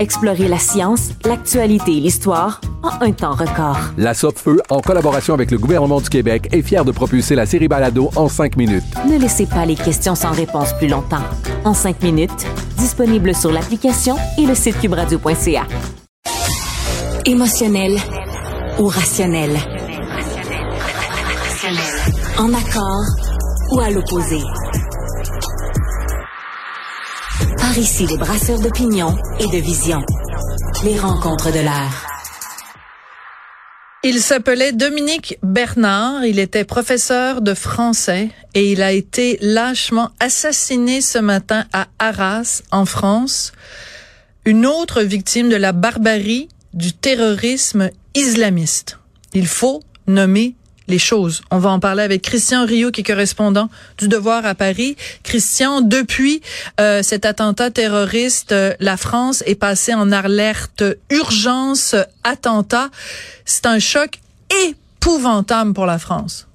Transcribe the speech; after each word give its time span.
Explorez 0.00 0.48
la 0.48 0.58
science, 0.58 1.10
l'actualité 1.26 1.92
et 1.98 2.00
l'histoire 2.00 2.62
en 2.82 3.04
un 3.04 3.12
temps 3.12 3.34
record. 3.34 3.76
La 3.98 4.14
Feu, 4.14 4.62
en 4.70 4.80
collaboration 4.80 5.34
avec 5.34 5.50
le 5.50 5.58
gouvernement 5.58 6.00
du 6.00 6.08
Québec, 6.08 6.48
est 6.52 6.62
fière 6.62 6.86
de 6.86 6.90
propulser 6.90 7.34
la 7.34 7.44
série 7.44 7.68
Balado 7.68 8.08
en 8.16 8.26
cinq 8.26 8.56
minutes. 8.56 8.82
Ne 9.06 9.18
laissez 9.18 9.44
pas 9.44 9.66
les 9.66 9.74
questions 9.74 10.14
sans 10.14 10.30
réponse 10.30 10.72
plus 10.78 10.88
longtemps. 10.88 11.22
En 11.66 11.74
cinq 11.74 12.02
minutes, 12.02 12.46
disponible 12.78 13.34
sur 13.34 13.52
l'application 13.52 14.16
et 14.38 14.46
le 14.46 14.54
site 14.54 14.80
cubradio.ca. 14.80 15.66
Émotionnel 17.26 17.98
ou 18.78 18.86
rationnel? 18.86 19.50
En 22.38 22.54
accord 22.54 23.04
ou 23.72 23.80
à 23.80 23.90
l'opposé? 23.90 24.38
Par 27.70 27.78
ici, 27.78 28.04
les 28.04 28.16
brasseurs 28.16 28.58
d'opinion 28.58 29.16
et 29.38 29.46
de 29.46 29.62
vision. 29.62 30.00
Les 30.82 30.98
rencontres 30.98 31.52
de 31.52 31.60
l'air. 31.60 32.04
Il 34.02 34.18
s'appelait 34.20 34.72
Dominique 34.72 35.38
Bernard, 35.44 36.24
il 36.24 36.40
était 36.40 36.64
professeur 36.64 37.42
de 37.42 37.54
français 37.54 38.30
et 38.54 38.72
il 38.72 38.82
a 38.82 38.90
été 38.90 39.38
lâchement 39.40 40.10
assassiné 40.18 41.00
ce 41.00 41.18
matin 41.18 41.64
à 41.72 41.86
Arras, 42.00 42.62
en 42.72 42.86
France. 42.86 43.52
Une 44.44 44.66
autre 44.66 45.02
victime 45.02 45.48
de 45.48 45.54
la 45.54 45.70
barbarie 45.70 46.48
du 46.74 46.92
terrorisme 46.92 47.90
islamiste. 48.16 48.98
Il 49.32 49.46
faut 49.46 49.80
nommer 50.08 50.56
les 50.90 50.98
choses. 50.98 51.42
On 51.50 51.58
va 51.58 51.70
en 51.70 51.80
parler 51.80 52.02
avec 52.02 52.20
Christian 52.20 52.66
Rio, 52.66 52.90
qui 52.90 53.00
est 53.00 53.04
correspondant 53.04 53.70
du 53.96 54.08
Devoir 54.08 54.44
à 54.44 54.54
Paris. 54.54 54.96
Christian, 55.22 55.80
depuis 55.80 56.42
euh, 56.80 57.02
cet 57.02 57.24
attentat 57.24 57.70
terroriste, 57.70 58.52
euh, 58.52 58.74
la 58.80 58.98
France 58.98 59.42
est 59.46 59.54
passée 59.54 59.94
en 59.94 60.12
alerte 60.12 60.82
urgence 61.08 61.94
attentat. 62.24 62.90
C'est 63.46 63.66
un 63.66 63.78
choc 63.78 64.18
épouvantable 64.66 65.72
pour 65.72 65.86
la 65.86 65.98
France. 65.98 66.46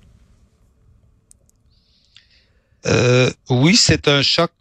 Euh, 2.86 3.32
oui, 3.50 3.76
c'est 3.76 4.08
un 4.08 4.22
choc, 4.22 4.52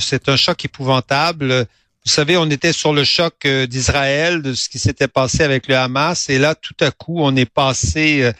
c'est 0.00 0.28
un 0.28 0.36
choc 0.36 0.64
épouvantable. 0.64 1.66
Vous 2.04 2.12
savez, 2.12 2.36
on 2.36 2.50
était 2.50 2.72
sur 2.72 2.92
le 2.92 3.04
choc 3.04 3.46
d'Israël, 3.46 4.42
de 4.42 4.54
ce 4.54 4.68
qui 4.68 4.78
s'était 4.78 5.06
passé 5.06 5.42
avec 5.44 5.68
le 5.68 5.76
Hamas, 5.76 6.28
et 6.28 6.38
là, 6.38 6.54
tout 6.56 6.74
à 6.80 6.90
coup, 6.90 7.18
on 7.20 7.36
est 7.36 7.50
passé 7.50 8.32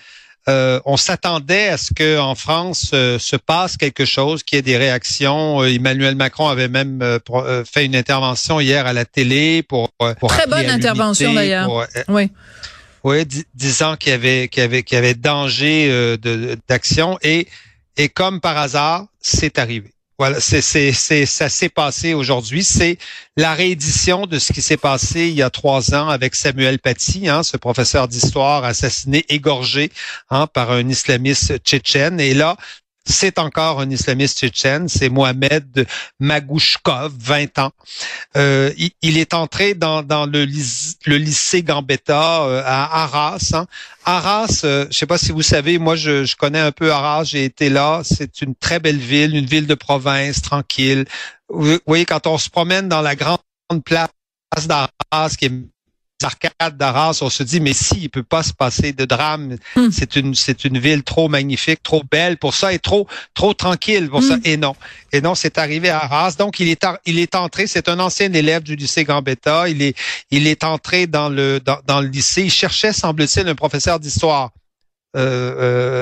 euh, 0.49 0.81
on 0.87 0.97
s'attendait 0.97 1.69
à 1.69 1.77
ce 1.77 1.93
que 1.93 2.19
en 2.19 2.35
France 2.35 2.91
euh, 2.95 3.19
se 3.19 3.37
passe 3.37 3.77
quelque 3.77 4.07
chose, 4.07 4.43
qu'il 4.43 4.57
y 4.57 4.59
ait 4.61 4.63
des 4.63 4.79
réactions. 4.79 5.63
Euh, 5.63 5.67
Emmanuel 5.67 6.15
Macron 6.15 6.49
avait 6.49 6.69
même 6.69 7.05
fait 7.71 7.85
une 7.85 7.97
intervention 7.97 8.59
hier 8.61 8.87
à 8.87 8.93
la 8.93 9.05
télé 9.05 9.63
pour, 9.63 9.91
pour 10.19 10.31
très 10.31 10.47
bonne 10.47 10.71
intervention 10.71 11.35
d'ailleurs. 11.35 11.87
oui. 12.09 12.31
Oui, 13.05 13.25
disant 13.55 13.95
qu'il 13.97 14.11
y 14.11 14.15
avait 14.15 14.49
qu'il 14.49 14.61
y 14.61 14.65
avait 14.65 14.83
qu'il 14.83 14.97
y 14.97 14.99
avait 14.99 15.15
danger 15.15 16.17
d'action 16.69 17.17
et 17.23 17.47
et 17.97 18.09
comme 18.09 18.41
par 18.41 18.57
hasard, 18.59 19.07
c'est 19.21 19.59
arrivé. 19.59 19.93
Voilà, 20.19 20.41
c'est, 20.41 20.63
c'est, 20.63 20.93
c'est, 20.93 21.27
ça 21.27 21.49
s'est 21.49 21.69
passé 21.69 22.13
aujourd'hui. 22.13 22.65
C'est 22.65 22.99
la 23.37 23.55
réédition 23.55 24.27
de 24.27 24.41
ce 24.41 24.53
qui 24.53 24.63
s'est 24.63 24.77
passé 24.77 25.29
il 25.29 25.35
y 25.35 25.43
a 25.43 25.51
trois 25.51 25.95
ans 25.95 26.09
avec 26.09 26.35
Samuel 26.35 26.81
Paty, 26.81 27.29
hein, 27.29 27.45
ce 27.45 27.57
professeur 27.57 28.09
d'histoire 28.09 28.65
assassiné, 28.65 29.25
égorgé 29.29 29.93
hein, 30.31 30.49
par 30.49 30.73
un 30.73 30.89
islamiste 30.89 31.59
tchétchène. 31.59 32.19
Et 32.19 32.35
là, 32.35 32.57
c'est 33.09 33.39
encore 33.39 33.81
un 33.81 33.91
islamiste 33.91 34.39
tchétchène, 34.39 34.89
c'est 34.89 35.09
Mohamed 35.09 35.87
Magouchkov, 36.21 37.13
20 37.19 37.59
ans. 37.59 37.73
Euh, 38.37 38.73
il, 39.03 39.17
est 39.17 39.35
entré 39.35 39.75
dans, 39.75 40.03
dans 40.03 40.27
le, 40.27 40.45
le, 40.45 41.17
lycée 41.17 41.63
Gambetta 41.63 42.43
euh, 42.45 42.63
à 42.65 43.03
Arras. 43.05 43.53
Hein. 43.55 43.67
Arras, 44.05 44.61
euh, 44.65 44.87
je 44.91 44.97
sais 44.99 45.07
pas 45.07 45.19
si 45.19 45.33
vous 45.33 45.43
savez, 45.43 45.79
moi 45.79 45.97
je, 45.97 46.25
je 46.25 46.37
connais 46.37 46.61
un 46.61 46.73
peu 46.73 46.93
Arras, 46.93 47.25
j'ai 47.25 47.45
été 47.45 47.71
là. 47.71 48.03
C'est 48.05 48.43
une 48.43 48.55
très 48.55 48.79
belle 48.79 48.99
ville, 48.99 49.35
une 49.35 49.47
ville 49.47 49.67
de 49.67 49.75
province, 49.75 50.43
tranquille. 50.43 51.07
Vous 51.49 51.79
voyez, 51.87 52.05
quand 52.05 52.27
on 52.27 52.37
se 52.37 52.51
promène 52.51 52.89
dans 52.89 53.01
la 53.01 53.17
grande 53.17 53.41
place 53.85 54.11
d'Arras, 54.67 55.35
qui 55.39 55.47
est 55.47 55.53
arcades 56.25 56.77
d'Arras, 56.77 57.19
on 57.23 57.31
se 57.31 57.43
dit 57.43 57.61
mais 57.61 57.73
si 57.73 58.03
il 58.03 58.09
peut 58.09 58.23
pas 58.23 58.43
se 58.43 58.53
passer 58.53 58.93
de 58.93 59.05
drame, 59.05 59.57
hmm. 59.77 59.89
c'est 59.91 60.17
une 60.17 60.35
c'est 60.35 60.65
une 60.65 60.79
ville 60.79 61.03
trop 61.03 61.29
magnifique, 61.29 61.83
trop 61.83 62.03
belle 62.11 62.37
pour 62.37 62.55
ça 62.55 62.73
et 62.73 62.79
trop 62.79 63.07
trop 63.35 63.55
tranquille 63.55 64.09
pour 64.09 64.23
ça 64.23 64.37
hmm. 64.37 64.43
et 64.45 64.57
non. 64.57 64.75
Et 65.13 65.21
non, 65.21 65.35
c'est 65.35 65.59
arrivé 65.59 65.89
à 65.89 66.01
Arras. 66.01 66.35
Donc 66.39 66.61
il 66.61 66.69
est 66.69 66.87
il 67.07 67.19
est 67.19 67.35
entré, 67.35 67.67
c'est 67.67 67.89
un 67.89 67.99
ancien 68.01 68.33
élève 68.33 68.63
du 68.63 68.77
lycée 68.77 69.05
Gambetta, 69.05 69.69
il 69.69 69.83
est 69.83 69.97
il 70.31 70.47
est 70.47 70.65
entré 70.65 71.07
dans 71.07 71.29
le 71.29 71.61
dans, 71.61 71.79
dans 71.87 72.01
le 72.01 72.09
lycée, 72.09 72.43
il 72.43 72.51
cherchait 72.51 72.93
semble-t-il 72.93 73.49
un 73.49 73.55
professeur 73.55 74.01
d'histoire. 74.01 74.51
Euh, 75.17 75.55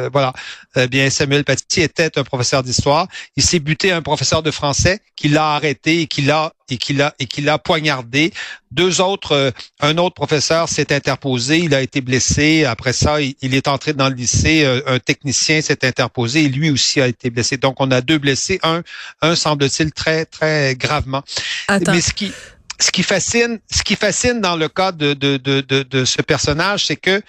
euh, 0.07 0.11
voilà. 0.13 0.33
Eh 0.77 0.89
bien, 0.89 1.09
Samuel 1.11 1.45
Paty 1.45 1.81
était 1.81 2.19
un 2.19 2.25
professeur 2.25 2.63
d'histoire. 2.63 3.07
Il 3.37 3.43
s'est 3.43 3.61
buté 3.61 3.93
un 3.93 4.03
professeur 4.03 4.43
de 4.43 4.51
français 4.51 5.01
qui 5.15 5.29
l'a 5.29 5.55
arrêté 5.55 6.03
et 6.03 6.07
qui 6.07 6.23
l'a 6.23 6.53
et 6.69 6.77
qui 6.77 6.93
l'a 6.93 7.15
et 7.21 7.27
qui 7.27 7.41
l'a 7.41 7.59
poignardé. 7.59 8.33
Deux 8.73 9.01
autres, 9.01 9.33
euh, 9.33 9.51
un 9.81 9.97
autre 9.99 10.17
professeur 10.17 10.69
s'est 10.69 10.93
interposé. 10.93 11.59
Il 11.59 11.75
a 11.75 11.83
été 11.83 12.01
blessé. 12.01 12.65
Après 12.65 12.93
ça, 12.93 13.21
il, 13.21 13.55
est 13.55 13.69
entré 13.69 13.93
dans 13.93 14.09
le 14.09 14.15
lycée. 14.15 14.67
Un, 14.87 14.99
technicien 14.99 15.61
s'est 15.61 15.87
interposé 15.87 16.45
et 16.45 16.49
lui 16.49 16.71
aussi 16.71 17.01
a 17.01 17.07
été 17.07 17.31
blessé. 17.31 17.57
Donc, 17.59 17.77
on 17.79 17.91
a 17.93 18.01
deux 18.01 18.19
blessés. 18.19 18.59
Un, 18.65 18.83
un 19.23 19.37
semble-t-il 19.37 19.93
très 19.93 20.25
très 20.25 20.75
gravement. 20.75 21.23
Mais 21.69 22.01
ce 22.01 22.13
qui 22.13 22.33
ce 22.81 22.91
qui 22.91 23.05
fascine, 23.05 23.61
ce 23.71 23.83
qui 23.83 23.95
fascine 23.95 24.41
dans 24.41 24.57
le 24.57 24.69
cas 24.69 24.91
de 24.91 25.15
de 25.15 25.37
de, 25.37 25.61
de, 25.61 25.85
de 25.85 26.05
ce 26.05 26.21
personnage, 26.23 26.87
c'est 26.87 26.97
que 26.97 27.23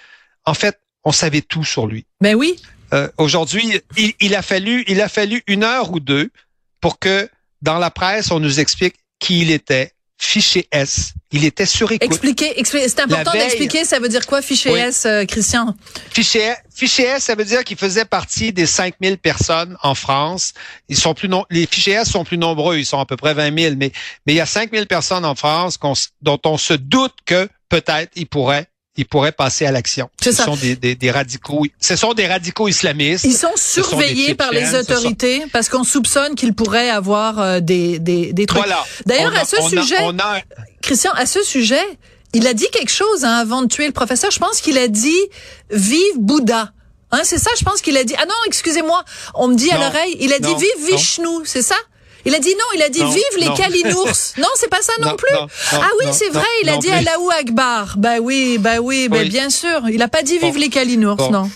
en 0.44 0.54
fait 0.54 0.78
on 1.08 1.12
savait 1.12 1.40
tout 1.40 1.64
sur 1.64 1.86
lui. 1.86 2.04
Ben 2.20 2.34
oui. 2.34 2.60
Euh, 2.92 3.08
Aujourd'hui, 3.16 3.80
il, 3.96 4.12
il, 4.20 4.34
a 4.34 4.42
fallu, 4.42 4.84
il 4.88 5.00
a 5.00 5.08
fallu 5.08 5.42
une 5.46 5.64
heure 5.64 5.90
ou 5.90 6.00
deux 6.00 6.30
pour 6.82 6.98
que 6.98 7.28
dans 7.62 7.78
la 7.78 7.90
presse, 7.90 8.30
on 8.30 8.40
nous 8.40 8.60
explique 8.60 8.94
qui 9.18 9.40
il 9.40 9.50
était. 9.50 9.92
Fichier 10.20 10.66
S. 10.72 11.12
Il 11.30 11.44
était 11.44 11.64
sur 11.64 11.92
écoute. 11.92 12.10
Expliquez, 12.10 12.52
c'est 12.64 13.00
important 13.00 13.30
d'expliquer, 13.30 13.84
ça 13.84 14.00
veut 14.00 14.08
dire 14.08 14.26
quoi, 14.26 14.42
fichier 14.42 14.72
S, 14.72 15.06
euh, 15.06 15.24
Christian? 15.24 15.76
Fichier, 16.10 16.54
fichier 16.74 17.04
S, 17.04 17.24
ça 17.24 17.36
veut 17.36 17.44
dire 17.44 17.62
qu'il 17.62 17.76
faisait 17.76 18.04
partie 18.04 18.52
des 18.52 18.66
5000 18.66 19.18
personnes 19.18 19.76
en 19.80 19.94
France. 19.94 20.54
Ils 20.88 20.96
sont 20.96 21.14
plus 21.14 21.28
non, 21.28 21.44
les 21.50 21.66
fichiers 21.66 21.94
S 21.94 22.10
sont 22.10 22.24
plus 22.24 22.36
nombreux, 22.36 22.78
ils 22.78 22.84
sont 22.84 22.98
à 22.98 23.06
peu 23.06 23.16
près 23.16 23.32
20 23.32 23.56
000, 23.56 23.74
mais, 23.78 23.92
mais 24.26 24.32
il 24.32 24.36
y 24.36 24.40
a 24.40 24.46
5000 24.46 24.88
personnes 24.88 25.24
en 25.24 25.36
France 25.36 25.78
dont 26.20 26.40
on 26.44 26.58
se 26.58 26.74
doute 26.74 27.14
que 27.24 27.48
peut-être 27.68 28.10
ils 28.16 28.26
pourraient 28.26 28.66
ils 28.98 29.06
pourraient 29.06 29.32
passer 29.32 29.64
à 29.64 29.70
l'action. 29.70 30.10
Ce 30.20 30.32
sont 30.32 30.56
des, 30.56 30.74
des, 30.74 30.96
des, 30.96 31.10
radicaux. 31.12 31.64
Ce 31.80 31.94
sont 31.94 32.14
des 32.14 32.26
radicaux 32.26 32.66
islamistes. 32.66 33.24
Ils 33.24 33.32
sont 33.32 33.54
surveillés 33.54 34.34
par 34.34 34.50
les 34.50 34.74
autorités 34.74 35.44
parce 35.52 35.68
qu'on 35.68 35.84
soupçonne 35.84 36.34
qu'ils 36.34 36.52
pourraient 36.52 36.90
avoir 36.90 37.38
euh, 37.38 37.60
des, 37.60 38.00
des, 38.00 38.32
des 38.32 38.46
trucs. 38.46 38.58
Voilà. 38.58 38.84
D'ailleurs, 39.06 39.34
à 39.38 39.44
ce 39.44 39.62
sujet, 39.62 39.96
Christian, 40.82 41.12
à 41.12 41.26
ce 41.26 41.42
sujet, 41.44 41.80
il 42.34 42.46
a 42.48 42.54
dit 42.54 42.66
quelque 42.72 42.90
chose 42.90 43.24
hein, 43.24 43.36
avant 43.36 43.62
de 43.62 43.68
tuer 43.68 43.86
le 43.86 43.92
professeur. 43.92 44.32
Je 44.32 44.40
pense 44.40 44.60
qu'il 44.60 44.76
a 44.76 44.88
dit 44.88 45.20
"Vive 45.70 46.18
Bouddha". 46.18 46.72
Hein, 47.12 47.20
c'est 47.22 47.38
ça, 47.38 47.50
je 47.56 47.64
pense 47.64 47.80
qu'il 47.80 47.96
a 47.96 48.04
dit. 48.04 48.14
Ah 48.18 48.26
non, 48.26 48.34
excusez-moi, 48.46 49.02
on 49.34 49.46
me 49.48 49.54
dit 49.54 49.70
à 49.70 49.78
l'oreille, 49.78 50.16
il 50.18 50.32
a 50.32 50.40
dit 50.40 50.54
"Vive 50.54 50.92
Vishnu", 50.92 51.44
c'est 51.44 51.62
ça? 51.62 51.76
Il 52.28 52.34
a 52.34 52.38
dit 52.38 52.54
non, 52.54 52.64
il 52.76 52.82
a 52.82 52.88
dit 52.88 53.00
Non, 53.02 53.10
vive 53.10 53.22
les 53.40 53.46
non. 53.46 53.54
calinours. 53.54 54.12
non, 54.38 54.48
c'est 54.56 54.68
pas 54.70 54.82
ça 54.82 54.92
non, 55.00 55.10
Non, 55.10 55.16
plus. 55.16 55.34
ah 55.72 55.88
oui, 56.00 56.06
c'est 56.12 56.28
vrai, 56.30 56.44
il 56.62 56.68
a 56.68 56.76
dit 56.76 56.88
plus. 56.88 56.96
Allahu 56.96 57.30
Akbar. 57.40 57.96
Ben 57.98 58.18
oui, 58.20 58.58
ben 58.58 58.78
oui, 58.78 59.08
Oui. 59.10 59.28
bien 59.28 59.50
sûr. 59.50 59.88
Il 59.90 60.00
a 60.02 60.08
pas 60.08 60.22
dit 60.22 60.38
vive 60.38 60.54
Bon. 60.54 60.60
les 60.60 60.68
calinours, 60.68 61.16
Bon. 61.16 61.30
non. 61.30 61.50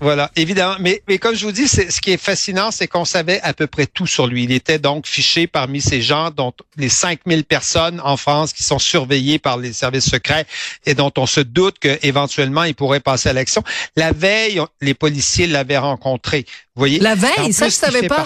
Voilà, 0.00 0.30
évidemment. 0.36 0.74
Mais, 0.80 1.02
mais 1.08 1.18
comme 1.18 1.34
je 1.34 1.46
vous 1.46 1.52
dis, 1.52 1.66
c'est, 1.68 1.90
ce 1.90 2.00
qui 2.00 2.10
est 2.10 2.16
fascinant, 2.22 2.70
c'est 2.70 2.88
qu'on 2.88 3.04
savait 3.06 3.40
à 3.42 3.54
peu 3.54 3.66
près 3.66 3.86
tout 3.86 4.06
sur 4.06 4.26
lui. 4.26 4.44
Il 4.44 4.52
était 4.52 4.78
donc 4.78 5.06
fiché 5.06 5.46
parmi 5.46 5.80
ces 5.80 6.02
gens, 6.02 6.30
dont 6.30 6.52
les 6.76 6.88
5000 6.90 7.44
personnes 7.44 8.00
en 8.04 8.16
France 8.18 8.52
qui 8.52 8.64
sont 8.64 8.78
surveillées 8.80 9.38
par 9.38 9.56
les 9.56 9.72
services 9.72 10.10
secrets 10.10 10.46
et 10.84 10.94
dont 10.94 11.12
on 11.16 11.26
se 11.26 11.40
doute 11.40 11.78
qu'éventuellement 11.78 12.64
il 12.64 12.74
pourrait 12.74 13.00
passer 13.00 13.30
à 13.30 13.32
l'action. 13.32 13.62
La 13.96 14.12
veille, 14.12 14.60
les 14.82 14.94
policiers 14.94 15.46
l'avaient 15.46 15.78
rencontré. 15.78 16.44
Vous 16.74 16.80
voyez? 16.80 16.98
La 16.98 17.14
veille, 17.14 17.52
ça, 17.52 17.66
je 17.68 17.74
savais 17.74 18.06
pas. 18.08 18.24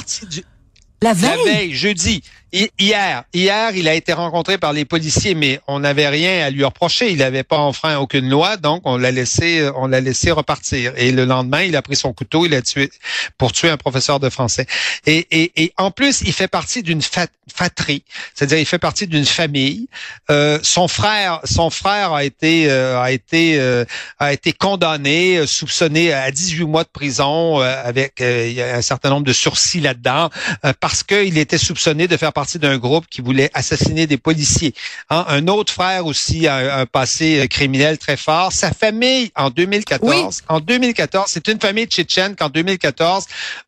La 1.02 1.10
La 1.10 1.14
veille? 1.14 1.44
veille, 1.44 1.74
jeudi. 1.74 2.22
Hi- 2.50 2.70
Hier, 2.78 3.24
hier, 3.34 3.72
il 3.76 3.88
a 3.88 3.94
été 3.94 4.14
rencontré 4.14 4.56
par 4.56 4.72
les 4.72 4.86
policiers, 4.86 5.34
mais 5.34 5.60
on 5.66 5.80
n'avait 5.80 6.08
rien 6.08 6.46
à 6.46 6.50
lui 6.50 6.64
reprocher. 6.64 7.10
Il 7.10 7.18
n'avait 7.18 7.42
pas 7.42 7.58
enfreint 7.58 7.98
aucune 7.98 8.28
loi, 8.30 8.56
donc 8.56 8.80
on 8.86 8.96
l'a 8.96 9.10
laissé, 9.10 9.68
on 9.76 9.86
l'a 9.86 10.00
laissé 10.00 10.30
repartir. 10.30 10.94
Et 10.96 11.12
le 11.12 11.26
lendemain, 11.26 11.62
il 11.62 11.76
a 11.76 11.82
pris 11.82 11.96
son 11.96 12.14
couteau, 12.14 12.46
il 12.46 12.54
a 12.54 12.62
tué 12.62 12.90
pour 13.36 13.52
tuer 13.52 13.68
un 13.68 13.76
professeur 13.76 14.18
de 14.18 14.30
français. 14.30 14.64
Et, 15.04 15.26
et, 15.30 15.52
et 15.62 15.72
en 15.76 15.90
plus, 15.90 16.22
il 16.22 16.32
fait 16.32 16.48
partie 16.48 16.82
d'une 16.82 17.02
fa- 17.02 17.26
fratrie, 17.54 18.02
c'est-à-dire 18.34 18.58
il 18.58 18.66
fait 18.66 18.78
partie 18.78 19.06
d'une 19.06 19.26
famille. 19.26 19.88
Euh, 20.30 20.58
son 20.62 20.88
frère, 20.88 21.40
son 21.44 21.68
frère 21.68 22.12
a 22.14 22.24
été, 22.24 22.70
euh, 22.70 22.98
a 23.00 23.10
été, 23.12 23.58
euh, 23.60 23.84
a 24.18 24.32
été 24.32 24.54
condamné, 24.54 25.46
soupçonné 25.46 26.14
à 26.14 26.30
18 26.30 26.64
mois 26.64 26.84
de 26.84 26.88
prison 26.88 27.60
euh, 27.60 27.82
avec 27.84 28.20
euh, 28.22 28.78
un 28.78 28.82
certain 28.82 29.10
nombre 29.10 29.26
de 29.26 29.32
sursis 29.34 29.80
là-dedans 29.80 30.30
euh, 30.64 30.72
parce 30.80 31.02
qu'il 31.02 31.36
était 31.36 31.58
soupçonné 31.58 32.08
de 32.08 32.16
faire 32.16 32.32
partie 32.38 32.60
d'un 32.60 32.78
groupe 32.78 33.06
qui 33.10 33.20
voulait 33.20 33.50
assassiner 33.52 34.06
des 34.06 34.16
policiers. 34.16 34.72
Hein, 35.10 35.24
Un 35.26 35.48
autre 35.48 35.72
frère 35.72 36.06
aussi 36.06 36.46
a 36.46 36.54
un, 36.56 36.80
un 36.82 36.86
passé 36.86 37.40
euh, 37.40 37.46
criminel 37.48 37.98
très 37.98 38.16
fort. 38.16 38.52
Sa 38.52 38.70
famille, 38.70 39.32
en 39.34 39.50
2014, 39.50 40.08
Oui. 40.08 40.44
en 40.48 40.60
2014, 40.60 41.28
c'est 41.32 41.48
une 41.48 41.58
famille 41.58 41.86
tchétchène 41.86 42.36
qu'en 42.36 42.48
2014, 42.48 43.24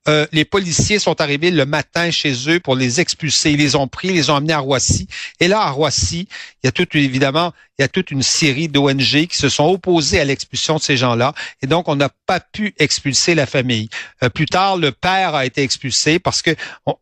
euh, 0.06 0.25
les 0.31 0.44
policiers 0.44 1.00
sont 1.00 1.20
arrivés 1.20 1.50
le 1.50 1.67
matin 1.67 2.12
chez 2.12 2.32
eux 2.49 2.61
pour 2.61 2.76
les 2.76 3.00
expulser. 3.00 3.50
Ils 3.50 3.56
les 3.58 3.75
ont 3.75 3.88
pris, 3.88 4.08
ils 4.08 4.14
les 4.14 4.31
ont 4.31 4.37
amenés 4.37 4.52
à 4.52 4.61
Roissy. 4.61 5.08
Et 5.40 5.49
là, 5.49 5.62
à 5.62 5.70
Roissy, 5.70 6.28
il 6.62 6.67
y 6.67 6.69
a 6.69 6.72
tout 6.72 6.87
évidemment, 6.96 7.52
il 7.76 7.82
y 7.82 7.84
a 7.84 7.88
toute 7.88 8.12
une 8.12 8.22
série 8.22 8.69
d'ONG 8.69 9.26
qui 9.26 9.37
se 9.37 9.49
sont 9.49 9.64
opposées 9.67 10.20
à 10.20 10.25
l'expulsion 10.25 10.76
de 10.76 10.81
ces 10.82 10.96
gens-là. 10.96 11.34
Et 11.61 11.67
donc, 11.67 11.88
on 11.88 11.96
n'a 11.96 12.11
pas 12.26 12.38
pu 12.38 12.72
expulser 12.78 13.34
la 13.34 13.46
famille. 13.46 13.88
Euh, 14.22 14.28
plus 14.28 14.46
tard, 14.46 14.76
le 14.76 14.93
père 14.93 15.34
a 15.34 15.44
été 15.44 15.62
expulsé 15.64 16.20
parce 16.20 16.40
que 16.43 16.52
on- 16.87 16.94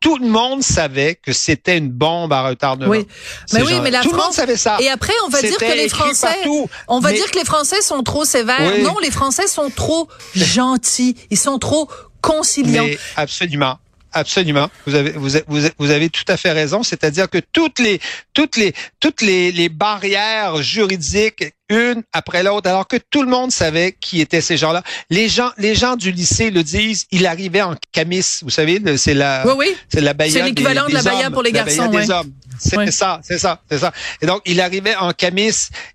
tout 0.00 0.16
le 0.16 0.26
monde 0.26 0.62
savait 0.62 1.14
que 1.14 1.32
c'était 1.32 1.76
une 1.78 1.90
bombe 1.90 2.32
à 2.32 2.48
retardement. 2.48 2.88
Oui. 2.90 3.06
Mais 3.52 3.60
oui, 3.62 3.68
gens-là. 3.68 3.82
mais 3.82 3.90
la 3.90 4.00
tout 4.00 4.08
le 4.10 4.14
monde 4.16 4.22
France- 4.24 4.36
savait 4.36 4.56
ça. 4.56 4.78
Et 4.80 4.88
après, 4.88 5.12
on 5.26 5.28
va 5.28 5.40
dire 5.42 5.56
que 5.58 5.64
les 5.76 5.88
Français, 5.90 6.26
partout. 6.26 6.68
on 6.88 7.00
va 7.00 7.10
Mais- 7.10 7.16
dire 7.16 7.30
que 7.30 7.38
les 7.38 7.44
Français 7.44 7.82
sont 7.82 8.02
trop 8.02 8.24
sévères. 8.24 8.72
Oui. 8.74 8.82
Non, 8.82 8.96
les 9.02 9.10
Français 9.10 9.46
sont 9.46 9.70
trop 9.70 10.08
gentils. 10.34 11.16
Ils 11.30 11.38
sont 11.38 11.58
trop 11.58 11.88
conciliants. 12.22 12.84
Mais 12.84 12.98
absolument. 13.16 13.78
Absolument. 14.12 14.68
Vous 14.86 14.94
avez, 14.96 15.12
vous 15.12 15.36
avez, 15.36 15.44
vous 15.46 15.64
avez- 15.64 15.74
vous 15.78 15.90
avez 15.90 16.08
tout 16.10 16.24
à 16.26 16.36
fait 16.36 16.50
raison. 16.50 16.82
C'est-à-dire 16.82 17.30
que 17.30 17.38
toutes 17.52 17.78
les, 17.78 18.00
toutes 18.34 18.56
les, 18.56 18.72
toutes 18.98 19.20
les, 19.22 19.52
les 19.52 19.68
barrières 19.68 20.60
juridiques, 20.62 21.44
une 21.70 22.02
après 22.12 22.42
l'autre, 22.42 22.68
alors 22.68 22.86
que 22.86 22.96
tout 23.10 23.22
le 23.22 23.28
monde 23.30 23.50
savait 23.50 23.96
qui 23.98 24.20
étaient 24.20 24.40
ces 24.42 24.58
gens-là. 24.58 24.82
Les 25.08 25.28
gens, 25.28 25.50
les 25.56 25.74
gens 25.74 25.96
du 25.96 26.10
lycée 26.12 26.50
le 26.50 26.62
disent. 26.62 27.06
Il 27.10 27.26
arrivait 27.26 27.62
en 27.62 27.74
camis. 27.92 28.24
Vous 28.42 28.50
savez, 28.50 28.82
c'est 28.98 29.14
la, 29.14 29.42
Oui, 29.46 29.52
oui. 29.56 29.76
c'est 29.88 30.00
la 30.02 30.12
C'est 30.28 30.42
l'équivalent 30.42 30.84
des- 30.86 30.92
de 30.92 30.96
la 30.98 31.02
des 31.02 31.24
hommes, 31.24 31.32
pour 31.32 31.42
les 31.42 31.52
garçons, 31.52 31.86
des 31.86 31.96
ouais. 31.98 32.10
hommes. 32.10 32.32
C'est 32.58 32.76
Ouais. 32.76 32.90
ça, 32.90 33.20
c'est 33.22 33.38
ça, 33.38 33.62
c'est 33.70 33.78
ça. 33.78 33.92
Et 34.20 34.26
donc, 34.26 34.42
il 34.44 34.60
arrivait 34.60 34.94
en 34.96 35.12
camis. 35.12 35.50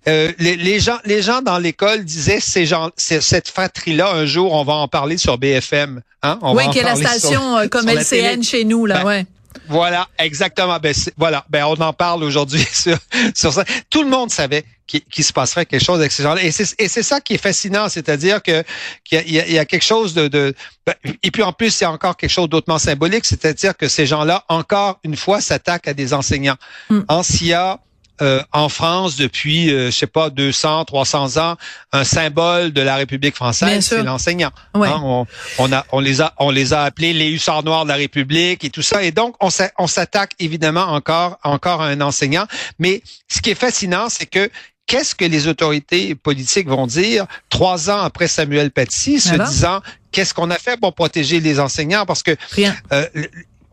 Euh, 0.08 0.32
les, 0.38 0.56
les 0.56 0.80
gens, 0.80 0.98
les 1.04 1.22
gens 1.22 1.40
dans 1.42 1.58
l'école 1.58 2.04
disaient, 2.04 2.40
ces 2.40 2.66
gens, 2.66 2.90
cette 2.96 3.48
fratrie-là, 3.48 4.10
un 4.12 4.26
jour, 4.26 4.52
on 4.52 4.64
va 4.64 4.72
en 4.74 4.88
parler 4.88 5.16
sur 5.16 5.38
BFM. 5.38 6.00
Hein? 6.22 6.38
On 6.42 6.56
Oui, 6.56 6.68
qui 6.70 6.78
est 6.78 6.82
la 6.82 6.96
sur- 6.96 7.08
station 7.08 7.58
euh, 7.58 7.68
comme 7.68 7.88
sur 7.88 7.98
LCN 8.00 8.42
chez 8.42 8.64
nous, 8.64 8.84
là, 8.86 8.98
Ben, 9.00 9.04
ouais. 9.06 9.26
Voilà, 9.68 10.08
exactement. 10.18 10.78
Ben, 10.78 10.94
voilà, 11.16 11.44
ben, 11.48 11.64
on 11.66 11.74
en 11.74 11.92
parle 11.92 12.24
aujourd'hui 12.24 12.64
sur, 12.72 12.98
sur 13.34 13.52
ça. 13.52 13.64
Tout 13.90 14.02
le 14.02 14.08
monde 14.08 14.30
savait 14.30 14.64
qu'il 14.86 15.24
se 15.24 15.32
passerait 15.32 15.66
quelque 15.66 15.84
chose 15.84 15.98
avec 15.98 16.12
ces 16.12 16.22
gens-là. 16.22 16.42
Et 16.42 16.52
c'est 16.52 16.80
et 16.80 16.88
c'est 16.88 17.02
ça 17.02 17.20
qui 17.20 17.34
est 17.34 17.38
fascinant, 17.38 17.88
c'est-à-dire 17.88 18.40
que 18.42 18.62
qu'il 19.04 19.30
y, 19.30 19.40
a- 19.40 19.62
y 19.62 19.66
quelque 19.66 19.84
chose 19.84 20.14
de, 20.14 20.28
de 20.28 20.54
ben, 20.86 20.94
et 21.22 21.30
puis 21.30 21.42
en 21.42 21.52
plus, 21.52 21.80
il 21.80 21.84
y 21.84 21.86
a 21.86 21.90
encore 21.90 22.16
quelque 22.16 22.30
chose 22.30 22.48
d'autrement 22.48 22.78
symbolique, 22.78 23.24
c'est-à-dire 23.24 23.76
que 23.76 23.88
ces 23.88 24.06
gens-là, 24.06 24.44
encore 24.48 25.00
une 25.02 25.16
fois, 25.16 25.40
s'attaquent 25.40 25.88
à 25.88 25.94
des 25.94 26.14
enseignants. 26.14 26.56
Mm. 26.88 27.00
En 27.08 27.22
s'il 27.24 27.48
y 27.48 27.52
a 27.52 27.80
euh, 28.22 28.42
en 28.52 28.68
France 28.68 29.16
depuis, 29.16 29.70
euh, 29.72 29.86
je 29.86 29.96
sais 29.96 30.06
pas, 30.06 30.30
200, 30.30 30.84
300 30.84 31.36
ans, 31.38 31.56
un 31.92 32.04
symbole 32.04 32.72
de 32.72 32.80
la 32.80 32.96
République 32.96 33.34
française, 33.34 33.84
c'est 33.86 34.02
l'enseignant. 34.02 34.50
Ouais. 34.74 34.88
Hein, 34.88 35.00
on, 35.04 35.26
on 35.58 35.72
a, 35.72 35.84
on 35.92 36.00
les 36.00 36.20
a, 36.20 36.32
on 36.38 36.50
les 36.50 36.72
a 36.72 36.82
appelés 36.84 37.12
les 37.12 37.30
hussards 37.30 37.62
noirs 37.64 37.84
de 37.84 37.90
la 37.90 37.96
République 37.96 38.64
et 38.64 38.70
tout 38.70 38.82
ça. 38.82 39.02
Et 39.02 39.10
donc, 39.12 39.34
on 39.40 39.50
s'a- 39.50 39.70
on 39.78 39.86
s'attaque 39.86 40.32
évidemment 40.38 40.86
encore, 40.92 41.38
encore 41.44 41.82
à 41.82 41.86
un 41.88 42.00
enseignant. 42.00 42.46
Mais 42.78 43.02
ce 43.28 43.40
qui 43.40 43.50
est 43.50 43.54
fascinant, 43.54 44.08
c'est 44.08 44.26
que 44.26 44.50
qu'est-ce 44.86 45.14
que 45.14 45.24
les 45.24 45.48
autorités 45.48 46.14
politiques 46.14 46.68
vont 46.68 46.86
dire 46.86 47.26
trois 47.50 47.90
ans 47.90 48.00
après 48.00 48.28
Samuel 48.28 48.70
Paty, 48.70 49.20
se 49.20 49.30
Alors? 49.34 49.48
disant 49.48 49.80
qu'est-ce 50.12 50.32
qu'on 50.32 50.50
a 50.50 50.58
fait 50.58 50.78
pour 50.80 50.94
protéger 50.94 51.40
les 51.40 51.58
enseignants? 51.60 52.06
Parce 52.06 52.22
que 52.22 52.36
Rien. 52.52 52.74
euh, 52.92 53.06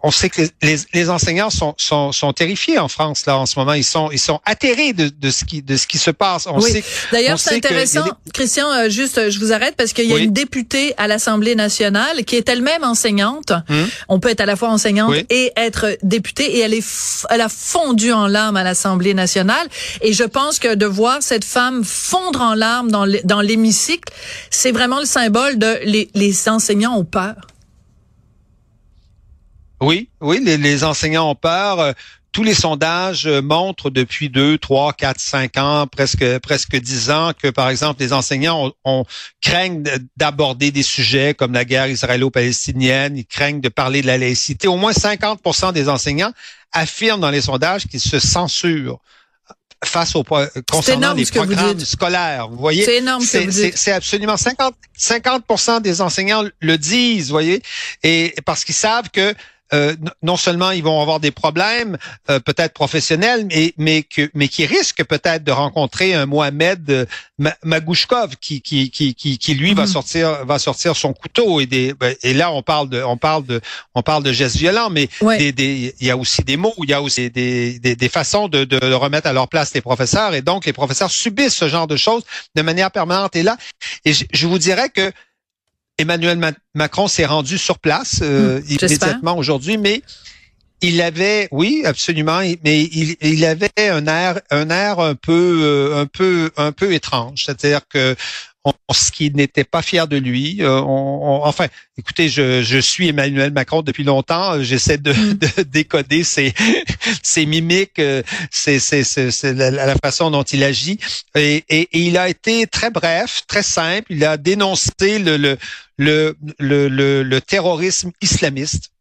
on 0.06 0.12
sait 0.12 0.30
que 0.30 0.42
les, 0.42 0.50
les, 0.62 0.78
les 0.94 1.10
enseignants 1.10 1.50
sont, 1.50 1.74
sont, 1.78 2.12
sont 2.12 2.34
terrifiés 2.34 2.78
en 2.78 2.90
France 2.90 3.26
là 3.26 3.38
en 3.38 3.46
ce 3.46 3.58
moment. 3.58 3.74
Ils 3.74 3.86
sont, 3.86 4.12
ils 4.12 4.20
sont 4.20 4.40
atterrés 4.46 4.92
de, 4.94 5.08
de 5.10 5.30
ce 5.32 5.46
qui, 5.46 5.62
de 5.62 5.78
ce 5.78 5.88
qui 5.88 5.98
se 5.98 6.12
passe. 6.12 6.46
On 6.46 6.60
Oui. 6.60 6.72
sait 6.72 6.84
D'ailleurs, 7.12 7.40
c'est 7.40 7.56
intéressant. 7.56 8.06
Christian, 8.34 8.70
euh, 8.72 8.90
juste, 8.90 9.18
euh, 9.18 9.30
je 9.32 9.40
vous 9.40 9.54
arrête 9.54 9.76
parce 9.78 9.94
qu'il 9.94 10.06
y 10.06 10.12
a 10.12 10.16
Oui. 10.16 10.24
une 10.26 10.34
députée 10.34 10.94
à 10.98 11.08
l'Assemblée 11.08 11.56
nationale 11.56 12.26
qui 12.26 12.36
est 12.36 12.50
elle-même 12.50 12.84
enseignante. 12.84 13.54
Hum. 13.70 13.88
On 14.10 14.20
peut 14.20 14.30
être 14.30 14.42
à 14.42 14.46
la 14.46 14.56
fois 14.58 14.70
enseignante 14.70 15.12
Oui. 15.12 15.26
et 15.30 15.54
être 15.56 15.98
députée 16.04 16.58
et 16.58 16.60
elle 16.60 16.74
est, 16.74 16.86
elle 17.30 17.42
a 17.42 17.50
fondu 17.50 18.12
en 18.12 18.28
larmes 18.28 18.58
à 18.58 18.64
l'Assemblée 18.64 19.14
nationale. 19.14 19.68
Et 20.02 20.12
je 20.12 20.24
pense 20.26 20.60
que 20.60 20.76
de 20.76 20.86
voir 20.86 21.20
cette 21.22 21.46
femme 21.46 21.84
fondre 21.86 22.42
en 22.42 22.56
larmes 22.56 22.92
dans 22.92 23.42
l'hémicycle, 23.42 24.12
c'est 24.50 24.72
vraiment 24.72 25.00
le 25.00 25.06
symbole 25.06 25.58
de 25.58 25.80
les, 25.86 26.10
les 26.14 26.50
enseignants 26.50 26.98
ont 26.98 27.06
peur. 27.06 27.36
Oui, 29.84 30.10
oui, 30.22 30.40
les, 30.44 30.58
les 30.58 30.84
enseignants 30.84 31.30
ont 31.30 31.36
peur. 31.36 31.80
Euh, 31.80 31.92
Tous 32.32 32.44
les 32.44 32.56
sondages 32.56 33.28
euh, 33.28 33.42
montrent 33.42 33.92
depuis 33.92 34.30
deux, 34.30 34.58
trois, 34.58 34.92
quatre, 34.94 35.20
cinq 35.20 35.58
ans, 35.58 35.86
presque 35.88 36.26
presque 36.40 36.76
dix 36.78 37.12
ans, 37.12 37.32
que 37.40 37.50
par 37.50 37.70
exemple 37.70 38.02
les 38.02 38.12
enseignants 38.14 38.68
ont, 38.68 38.74
ont- 39.02 39.06
craignent 39.42 39.84
d'aborder 40.18 40.72
des 40.72 40.82
sujets 40.84 41.36
comme 41.36 41.54
la 41.54 41.64
guerre 41.66 41.88
israélo-palestinienne, 41.88 43.18
ils 43.18 43.26
craignent 43.26 43.62
de 43.62 43.70
parler 43.70 44.02
de 44.02 44.08
la 44.08 44.18
laïcité. 44.18 44.68
Au 44.68 44.78
moins 44.78 44.94
50% 44.94 45.74
des 45.74 45.90
enseignants 45.90 46.34
affirment 46.72 47.22
dans 47.22 47.30
les 47.30 47.42
sondages 47.42 47.86
qu'ils 47.88 48.00
se 48.00 48.20
censurent 48.20 49.00
face 49.86 50.16
aux 50.16 50.24
pro- 50.24 50.46
concernant 50.72 51.14
énorme 51.14 51.18
les 51.18 51.24
vous 51.26 51.32
programmes 51.34 51.80
scolaires. 51.86 52.48
Vous 52.50 52.58
voyez, 52.58 52.86
C'est 52.86 52.98
énorme 53.00 53.22
c'est 53.76 53.92
absolument 53.92 54.38
50 54.38 54.74
50% 54.98 55.82
des 55.82 56.02
enseignants 56.02 56.44
le 56.60 56.78
disent, 56.78 57.28
vous 57.28 57.34
voyez, 57.34 57.62
et 58.02 58.34
parce 58.46 58.64
qu'ils 58.64 58.76
savent 58.76 59.10
que 59.12 59.34
euh, 59.74 59.96
non 60.22 60.38
seulement 60.38 60.72
ils 60.72 60.84
vont 60.84 61.02
avoir 61.02 61.20
des 61.20 61.32
problèmes 61.32 61.98
euh, 62.30 62.40
peut-être 62.40 62.74
professionnels, 62.74 63.46
mais 63.50 63.74
mais 63.78 64.04
que 64.04 64.30
mais 64.34 64.48
qui 64.48 64.66
risquent 64.66 65.04
peut-être 65.04 65.44
de 65.44 65.52
rencontrer 65.52 66.14
un 66.14 66.26
Mohamed 66.26 66.90
euh, 66.90 67.06
Ma- 67.40 67.56
Magouchkov 67.64 68.36
qui 68.40 68.62
qui 68.62 68.92
qui 68.92 69.16
qui, 69.16 69.38
qui, 69.38 69.54
lui 69.56 69.74
va 69.74 69.84
Mhm. 69.84 69.88
sortir 69.88 70.46
va 70.46 70.60
sortir 70.60 70.96
son 70.96 71.14
couteau 71.14 71.60
et 71.60 71.66
des 71.66 71.94
ben, 71.94 72.16
et 72.24 72.34
là 72.34 72.52
on 72.52 72.62
parle 72.62 72.90
de 72.90 73.02
on 73.02 73.18
parle 73.18 73.46
de 73.46 73.62
on 73.96 74.02
parle 74.04 74.24
de 74.24 74.32
gestes 74.32 74.58
violents, 74.58 74.90
mais 74.90 75.10
Ouais. 75.22 75.38
des, 75.38 75.52
des 75.52 75.96
il 76.00 76.08
y 76.08 76.12
a 76.12 76.18
aussi 76.18 76.44
des 76.44 76.58
mots, 76.58 76.74
il 76.84 76.90
y 76.90 76.94
a 76.94 77.02
aussi 77.02 77.30
des 77.30 77.80
des, 77.80 77.96
des 77.96 78.10
façons 78.10 78.48
de, 78.48 78.64
de 78.66 78.94
remettre 78.94 79.28
à 79.28 79.34
leur 79.34 79.48
place 79.48 79.74
les 79.74 79.82
professeurs 79.82 80.34
et 80.36 80.42
donc 80.42 80.66
les 80.66 80.74
professeurs 80.74 81.12
subissent 81.12 81.56
ce 81.56 81.68
genre 81.68 81.88
de 81.88 81.96
choses 81.96 82.24
de 82.56 82.62
manière 82.62 82.92
permanente 82.92 83.36
et 83.36 83.44
là 83.44 83.58
et 84.06 84.14
je, 84.14 84.26
je 84.32 84.48
vous 84.48 84.60
dirais 84.60 84.90
que 84.90 85.12
Emmanuel 85.98 86.38
Ma- 86.38 86.52
Macron 86.74 87.08
s'est 87.08 87.26
rendu 87.26 87.58
sur 87.58 87.80
place 87.80 88.20
euh, 88.22 88.60
Hmm, 88.60 88.72
immédiatement 88.86 89.38
aujourd'hui, 89.38 89.78
mais 89.78 90.02
il 90.82 91.02
avait, 91.02 91.48
oui, 91.52 91.84
absolument, 91.86 92.42
mais 92.64 92.82
il, 92.84 93.16
il 93.22 93.46
avait 93.46 93.72
un 93.78 94.06
air, 94.06 94.42
un 94.52 94.70
air 94.70 95.00
un 95.00 95.16
peu, 95.16 95.60
euh, 95.64 96.02
un 96.02 96.06
peu, 96.08 96.52
un 96.58 96.74
peu 96.74 96.94
étrange. 96.94 97.44
C'est-à-dire 97.46 97.88
que 97.88 98.16
ce 98.94 99.12
qui 99.12 99.30
n'était 99.32 99.64
pas 99.66 99.82
fier 99.82 100.08
de 100.08 100.16
lui. 100.18 100.58
euh, 100.62 100.80
on- 100.82 101.42
on- 101.42 101.46
enfin, 101.46 101.68
écoutez, 101.98 102.30
je, 102.30 102.62
je 102.64 102.78
suis 102.78 103.10
Emmanuel 103.10 103.52
Macron 103.52 103.82
depuis 103.82 104.04
longtemps. 104.04 104.54
euh, 104.54 104.64
J'essaie 104.64 104.98
de, 104.98 105.12
Mm. 105.12 105.34
de 105.34 105.64
décoder 105.64 106.24
ses, 106.24 106.54
ses 107.24 107.46
mimiques, 107.46 108.00
euh, 108.00 108.24
ses, 108.52 108.80
ses- 108.80 109.04
ses- 109.04 109.32
ses- 109.32 109.54
la, 109.54 109.70
la 109.72 109.96
façon 110.04 110.32
dont 110.32 110.44
il 110.44 110.64
agit. 110.64 110.98
Et, 111.36 111.64
et- 111.70 111.90
et 111.92 112.00
il 112.00 112.18
a 112.18 112.30
été 112.30 112.66
très 112.68 112.90
bref, 112.90 113.44
très 113.48 113.64
simple. 113.64 114.08
Il 114.12 114.24
a 114.24 114.38
dénoncé 114.38 115.20
le, 115.20 115.36
le, 115.38 115.58
le, 115.98 116.36
le, 116.60 117.24
le, 117.24 117.42
terrorisme 117.42 118.12
islamiste. 118.22 118.92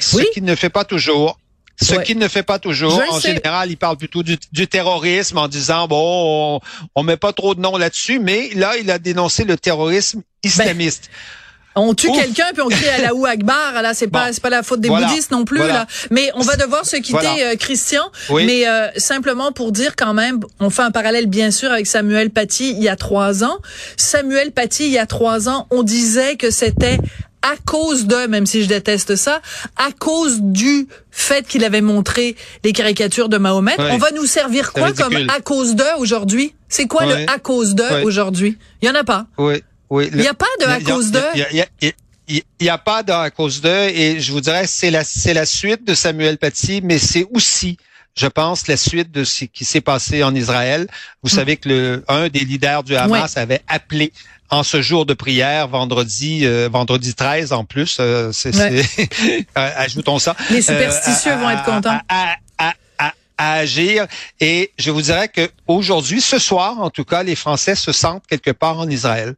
ce 0.00 0.16
oui. 0.16 0.26
qu'il 0.34 0.44
ne 0.44 0.54
fait 0.54 0.68
pas 0.70 0.84
toujours. 0.84 1.38
Ce 1.80 1.94
Ouais. 1.94 2.02
qu'il 2.02 2.18
ne 2.18 2.26
fait 2.28 2.42
pas 2.42 2.58
toujours. 2.58 2.90
Je 2.90 3.10
En 3.12 3.20
sais. 3.20 3.34
général, 3.34 3.70
il 3.70 3.76
parle 3.76 3.96
plutôt 3.96 4.22
du, 4.24 4.36
du 4.52 4.66
terrorisme 4.66 5.38
en 5.38 5.46
disant 5.48 5.86
bon, 5.86 6.56
on, 6.56 6.60
on 6.96 7.02
met 7.04 7.16
pas 7.16 7.32
trop 7.32 7.54
de 7.54 7.60
noms 7.60 7.76
là-dessus, 7.76 8.18
mais 8.18 8.50
là, 8.54 8.72
il 8.80 8.90
a 8.90 8.98
dénoncé 8.98 9.44
le 9.44 9.56
terrorisme 9.56 10.22
islamiste. 10.42 11.08
On 11.80 11.94
tue 11.94 12.10
quelqu'un 12.10 12.46
puis 12.52 12.62
on 12.62 12.68
crie 12.68 12.88
à 12.88 12.98
la 12.98 13.10
Akbar. 13.30 13.82
Là, 13.82 13.94
c'est 13.94 14.08
pas 14.08 14.26
Bon. 14.26 14.32
c'est 14.32 14.42
pas 14.42 14.50
la 14.50 14.64
faute 14.64 14.80
des 14.80 14.88
Voilà. 14.88 15.06
bouddhistes 15.06 15.30
non 15.30 15.44
plus 15.44 15.58
Voilà. 15.58 15.74
là. 15.74 15.86
Mais 16.10 16.32
on 16.34 16.40
va 16.40 16.56
devoir 16.56 16.84
se 16.84 16.96
quitter, 16.96 17.12
Voilà. 17.12 17.52
euh, 17.52 17.54
Christian. 17.56 18.02
Oui. 18.30 18.44
Mais 18.46 18.66
euh, 18.66 18.88
simplement 18.96 19.52
pour 19.52 19.70
dire 19.70 19.94
quand 19.94 20.12
même, 20.12 20.40
on 20.58 20.70
fait 20.70 20.82
un 20.82 20.90
parallèle 20.90 21.26
bien 21.26 21.52
sûr 21.52 21.70
avec 21.70 21.86
Samuel 21.86 22.30
Paty 22.30 22.70
il 22.72 22.82
y 22.82 22.88
a 22.88 22.96
trois 22.96 23.44
ans. 23.44 23.58
Samuel 23.96 24.50
Paty 24.50 24.86
il 24.86 24.90
y 24.92 24.98
a 24.98 25.06
trois 25.06 25.48
ans, 25.48 25.68
on 25.70 25.84
disait 25.84 26.34
que 26.34 26.50
c'était 26.50 26.98
à 27.42 27.54
cause 27.64 28.06
de, 28.06 28.26
même 28.26 28.46
si 28.46 28.62
je 28.62 28.68
déteste 28.68 29.16
ça, 29.16 29.40
à 29.76 29.90
cause 29.92 30.40
du 30.40 30.88
fait 31.10 31.46
qu'il 31.46 31.64
avait 31.64 31.80
montré 31.80 32.36
les 32.64 32.72
caricatures 32.72 33.28
de 33.28 33.38
Mahomet. 33.38 33.74
On 33.78 33.98
va 33.98 34.10
nous 34.12 34.26
servir 34.26 34.72
quoi 34.72 34.92
comme 34.92 35.16
à 35.28 35.40
cause 35.40 35.74
de 35.74 35.84
aujourd'hui? 35.98 36.54
C'est 36.68 36.86
quoi 36.86 37.06
le 37.06 37.30
à 37.30 37.38
cause 37.38 37.74
de 37.74 38.02
aujourd'hui? 38.04 38.58
Il 38.82 38.88
y 38.88 38.90
en 38.90 38.94
a 38.94 39.04
pas. 39.04 39.26
Oui, 39.38 39.62
oui. 39.90 40.10
Il 40.12 40.22
y 40.22 40.26
a 40.26 40.34
pas 40.34 40.46
de 40.60 40.66
à 40.66 40.80
cause 40.80 41.10
de? 41.10 41.20
il 42.28 42.42
n'y 42.60 42.68
a 42.68 42.78
pas 42.78 43.02
de 43.02 43.12
à 43.12 43.30
cause 43.30 43.60
de, 43.60 43.88
et 43.88 44.20
je 44.20 44.32
vous 44.32 44.40
dirais, 44.40 44.66
c'est 44.66 44.90
la, 44.90 45.02
c'est 45.02 45.34
la 45.34 45.46
suite 45.46 45.86
de 45.86 45.94
Samuel 45.94 46.36
Paty, 46.36 46.80
mais 46.84 46.98
c'est 46.98 47.26
aussi, 47.32 47.78
je 48.14 48.26
pense, 48.26 48.68
la 48.68 48.76
suite 48.76 49.10
de 49.10 49.24
ce 49.24 49.46
qui 49.46 49.64
s'est 49.64 49.80
passé 49.80 50.22
en 50.22 50.34
Israël. 50.34 50.88
Vous 51.22 51.30
savez 51.30 51.56
que 51.56 51.68
le, 51.68 52.04
un 52.08 52.28
des 52.28 52.40
leaders 52.40 52.84
du 52.84 52.96
Hamas 52.96 53.36
avait 53.36 53.62
appelé 53.66 54.12
en 54.50 54.62
ce 54.62 54.80
jour 54.82 55.04
de 55.06 55.14
prière, 55.14 55.68
vendredi, 55.68 56.40
euh, 56.46 56.68
vendredi 56.72 57.14
13 57.14 57.52
en 57.52 57.64
plus, 57.64 57.98
euh, 58.00 58.30
c'est, 58.32 58.56
Ouais. 58.56 58.82
euh, 59.58 59.70
ajoutons 59.76 60.18
ça. 60.18 60.34
Les 60.50 60.62
superstitieux 60.62 61.32
Euh, 61.32 61.36
vont 61.36 61.50
être 61.50 61.64
contents. 61.64 62.00
À, 62.08 62.34
à- 62.58 62.72
à- 62.98 63.12
à 63.36 63.52
agir. 63.54 64.06
Et 64.40 64.72
je 64.78 64.90
vous 64.90 65.02
dirais 65.02 65.28
que 65.28 65.48
aujourd'hui, 65.66 66.20
ce 66.20 66.38
soir, 66.38 66.80
en 66.80 66.90
tout 66.90 67.04
cas, 67.04 67.22
les 67.22 67.36
Français 67.36 67.74
se 67.74 67.92
sentent 67.92 68.26
quelque 68.26 68.50
part 68.50 68.78
en 68.78 68.88
Israël. 68.88 69.34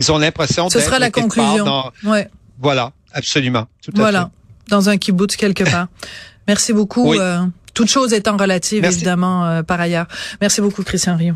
Ils 0.00 0.10
ont 0.12 0.18
l'impression 0.18 0.68
Ce 0.70 0.80
sera 0.80 0.98
la 0.98 1.10
conclusion. 1.10 1.64
dans- 1.64 1.92
Ouais. 2.04 2.28
Voilà, 2.60 2.92
absolument. 3.12 3.66
Tout 3.84 3.92
à 3.96 4.00
Voilà, 4.00 4.30
dans 4.68 4.88
un 4.88 4.96
kibbutz 4.96 5.36
quelque 5.36 5.64
part. 5.64 5.86
Merci 6.48 6.72
beaucoup. 6.72 7.10
Oui. 7.10 7.18
euh, 7.20 7.40
toute 7.74 7.88
chose 7.88 8.12
étant 8.12 8.36
relative, 8.36 8.82
Merci. 8.82 8.96
évidemment, 8.96 9.46
euh, 9.46 9.62
par 9.62 9.80
ailleurs. 9.80 10.06
Merci 10.40 10.60
beaucoup, 10.60 10.82
Christian 10.82 11.16
Rio. 11.16 11.34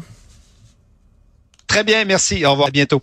Très 1.73 1.85
bien, 1.85 2.05
merci. 2.05 2.45
Au 2.45 2.51
revoir. 2.51 2.69
À 2.69 2.71
bientôt. 2.71 3.03